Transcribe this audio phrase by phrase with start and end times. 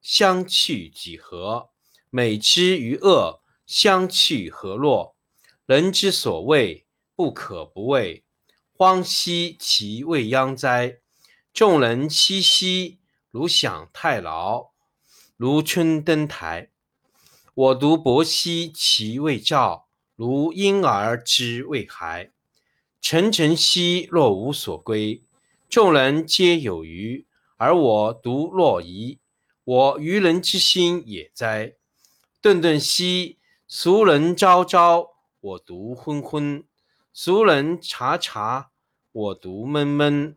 [0.00, 1.70] 相去几何？
[2.10, 5.14] 美之与恶，相去何若？
[5.66, 8.24] 人之所畏，不可不畏。
[8.72, 10.98] 荒兮其未央哉！
[11.52, 12.98] 众人熙熙，
[13.30, 14.70] 如享太牢，
[15.36, 16.70] 如春登台。
[17.54, 22.30] 我独泊兮其未兆，如婴儿之未孩。
[23.00, 25.22] 沉沉兮若无所归。
[25.68, 27.26] 众人皆有余，
[27.56, 29.18] 而我独若遗。
[29.68, 31.74] 我愚人之心也哉！
[32.40, 36.62] 顿顿兮，俗人昭昭，我独昏昏；
[37.12, 38.70] 俗人察察，
[39.12, 40.34] 我独闷闷。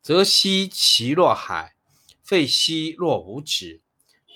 [0.00, 1.76] 则兮其若海，
[2.24, 3.82] 废兮若无止。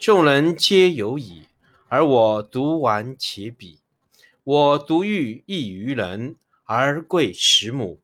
[0.01, 1.49] 众人皆有矣，
[1.89, 3.79] 而我独顽且鄙。
[4.45, 8.01] 我独欲异于人，而贵十母。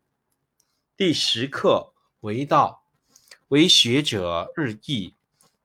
[0.97, 1.93] 第十课
[2.23, 2.83] 为道，
[3.47, 5.15] 为学者日益。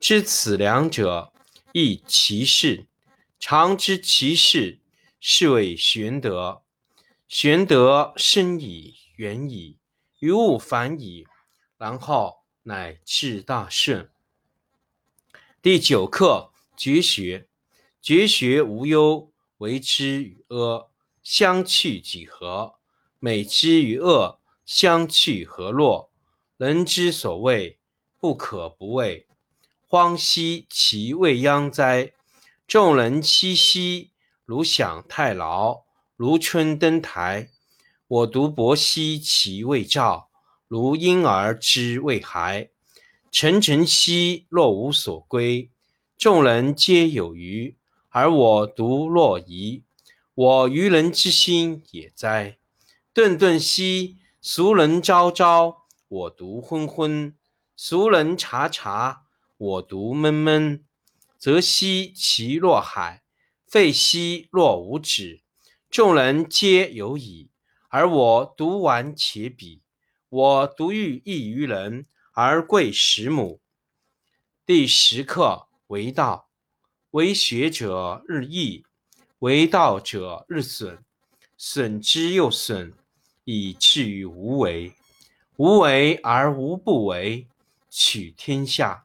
[0.00, 1.30] 知此两者，
[1.72, 2.86] 亦其事。
[3.38, 4.80] 常知其事，
[5.20, 6.62] 是谓玄德。
[7.28, 9.76] 玄德深矣，远矣，
[10.20, 11.26] 于物反矣，
[11.76, 14.10] 然后乃至大顺。
[15.60, 17.46] 第九课绝学。
[18.00, 20.88] 绝学无忧，为之与阿，
[21.22, 22.76] 相去几何？
[23.18, 26.10] 美之与恶，相去何若？
[26.56, 27.78] 人之所畏，
[28.18, 29.26] 不可不畏。
[29.92, 32.12] 荒兮其未央哉！
[32.68, 34.12] 众人熙熙，
[34.44, 35.82] 如享太牢，
[36.14, 37.50] 如春登台。
[38.06, 40.30] 我独泊兮其未兆，
[40.68, 42.70] 如婴儿之未孩。
[43.32, 45.72] 沉沉兮若无所归。
[46.16, 47.76] 众人皆有余，
[48.10, 49.82] 而我独若遗。
[50.34, 52.58] 我愚人之心也哉！
[53.12, 57.32] 顿顿兮，俗人昭昭，我独昏昏；
[57.74, 59.22] 俗人察察。
[59.60, 60.86] 我独闷闷，
[61.36, 63.22] 则兮其若海，
[63.66, 65.42] 废兮若无止。
[65.90, 67.50] 众人皆有矣，
[67.90, 69.80] 而我独顽且鄙。
[70.30, 73.60] 我独欲异于人，而贵十母。
[74.64, 76.48] 第十课为道，
[77.10, 78.86] 为学者日益，
[79.40, 81.04] 为道者日损，
[81.58, 82.94] 损之又损，
[83.44, 84.94] 以至于无为。
[85.56, 87.46] 无为而无不为，
[87.90, 89.04] 取天下。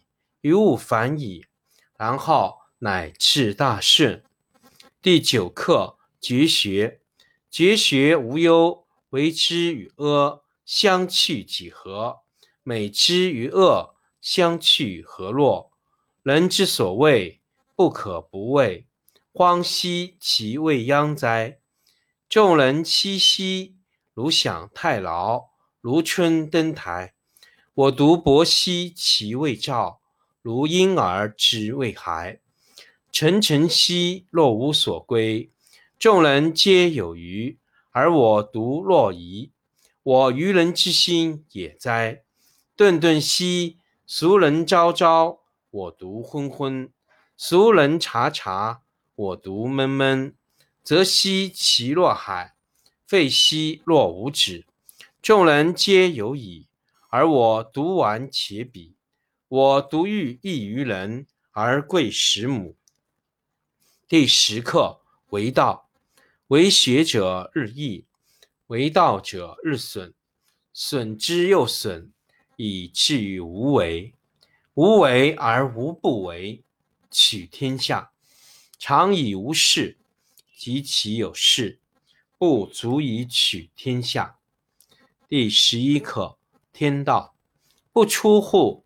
[0.41, 1.45] 于物反矣，
[1.97, 4.23] 然后乃至大顺。
[4.99, 7.01] 第九课：绝学。
[7.51, 12.21] 绝学无忧，为之与阿相去几何？
[12.63, 15.71] 美之与恶相去何若？
[16.23, 17.41] 人之所谓
[17.75, 18.87] 不可不畏，
[19.33, 21.59] 荒兮其未央哉！
[22.29, 23.75] 众人熙熙，
[24.13, 25.49] 如享太牢，
[25.81, 27.13] 如春登台。
[27.73, 30.00] 我独泊兮其未兆。
[30.41, 32.39] 如婴儿之未孩，
[33.11, 35.51] 沉沉兮若无所归。
[35.99, 37.59] 众人皆有余，
[37.91, 39.51] 而我独若遗。
[40.01, 42.23] 我愚人之心也哉！
[42.75, 43.77] 顿顿兮
[44.07, 46.89] 俗人昭昭，我独昏昏；
[47.37, 48.81] 俗人察察，
[49.13, 50.33] 我独闷闷。
[50.83, 52.55] 则兮其若海，
[53.05, 54.65] 废兮若无止。
[55.21, 56.65] 众人皆有矣，
[57.09, 58.93] 而我独顽且鄙。
[59.51, 62.77] 我独欲异于人，而贵十母。
[64.07, 65.01] 第十课
[65.31, 65.89] 为道，
[66.47, 68.05] 为学者日益，
[68.67, 70.13] 为道者日损，
[70.71, 72.13] 损之又损，
[72.55, 74.13] 以至于无为。
[74.75, 76.63] 无为而无不为，
[77.09, 78.13] 取天下
[78.79, 79.97] 常以无事，
[80.55, 81.77] 及其有事，
[82.37, 84.37] 不足以取天下。
[85.27, 86.37] 第十一课
[86.71, 87.35] 天道
[87.91, 88.85] 不出户。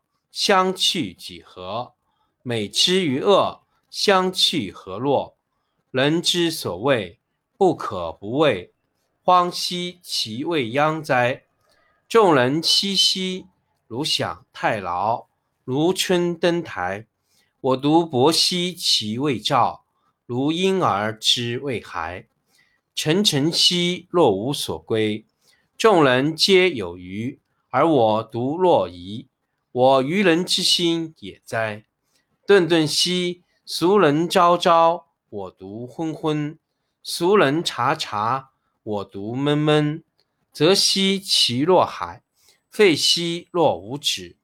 [0.31, 1.93] 相去几何？
[2.41, 5.37] 美之与恶，相去何若？
[5.91, 7.19] 人之所谓
[7.57, 8.73] 不可不畏，
[9.23, 11.43] 荒兮其未央哉！
[12.07, 13.45] 众人熙熙，
[13.87, 15.27] 如享太牢，
[15.65, 17.07] 如春登台。
[17.59, 19.83] 我独泊兮其未兆，
[20.25, 22.27] 如婴儿之未孩。
[22.95, 25.25] 沉沉兮若无所归。
[25.77, 27.39] 众人皆有余，
[27.69, 29.27] 而我独若遗。
[29.73, 31.85] 我愚人之心也哉！
[32.45, 36.57] 顿顿兮俗人昭昭，我独昏昏；
[37.01, 38.51] 俗人察察，
[38.83, 40.03] 我独闷闷。
[40.51, 42.23] 则兮其若海，
[42.69, 44.35] 废兮若无止。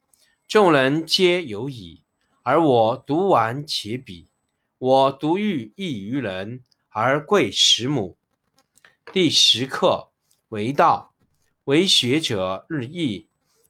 [0.48, 2.04] 众人皆有矣，
[2.44, 4.28] 而我独顽且鄙。
[4.78, 8.18] 我独欲异于人，而贵十母。
[9.12, 10.12] 第十课
[10.48, 11.14] 为道，
[11.66, 13.28] 为学者日益。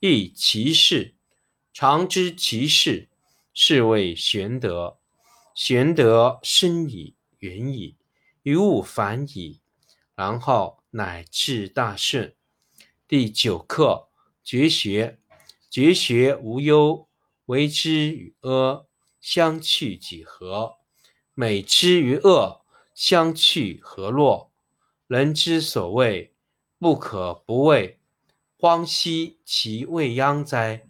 [0.00, 1.14] 亦其事。
[1.72, 3.08] 常知其事，
[3.52, 4.98] 是谓玄德。
[5.54, 7.96] 玄德深矣，远矣，
[8.42, 9.60] 于物反矣，
[10.14, 12.34] 然后乃至大顺。
[13.08, 14.08] 第九课：
[14.44, 15.18] 绝学。
[15.70, 17.08] 绝学无忧，
[17.46, 18.86] 为之与阿
[19.20, 20.76] 相去几何？
[21.34, 22.62] 美之与恶
[22.94, 24.50] 相去何若？
[25.06, 26.34] 人之所谓
[26.78, 27.97] 不可不畏，
[28.60, 30.82] 荒兮其未央哉！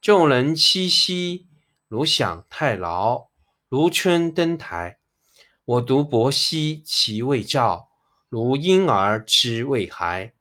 [0.00, 1.46] 众人熙熙，
[1.86, 3.26] 如享太牢，
[3.68, 4.96] 如春登台。
[5.66, 7.90] 我独泊兮其未兆，
[8.30, 10.32] 如婴儿之未孩。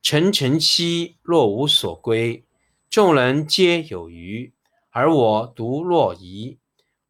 [0.00, 2.44] 沉沉兮若无所归，
[2.88, 4.52] 众人皆有余，
[4.90, 6.58] 而我独若遗。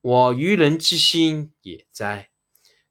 [0.01, 2.31] 我愚人之心也哉！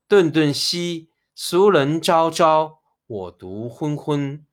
[0.08, 4.46] 顿顿兮俗人昭昭，我独昏昏；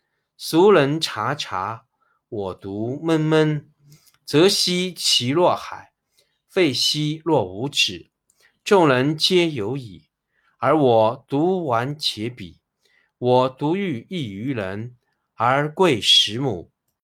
[0.44, 1.86] 俗人察察，
[2.28, 3.70] 我独闷闷。
[4.24, 5.92] 则兮其若海，
[6.48, 8.10] 废兮若无止。
[8.64, 10.08] 众人皆有矣，
[10.58, 12.56] 而我独顽且鄙。
[13.18, 14.96] 我独欲异于人，
[15.34, 16.71] 而贵十母。